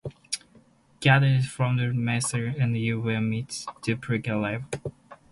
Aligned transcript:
Gaze 0.99 1.11
out 1.21 1.43
from 1.43 1.77
the 1.77 1.93
mesa, 1.93 2.55
and 2.59 2.75
you 2.75 2.99
will 2.99 3.21
meet 3.21 3.65
my 3.67 3.73
duplicitous 3.83 4.41
lover. 4.41 4.65